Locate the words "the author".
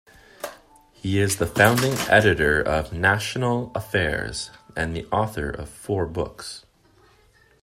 4.95-5.51